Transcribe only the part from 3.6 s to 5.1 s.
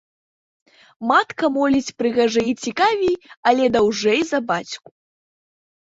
даўжэй за бацьку.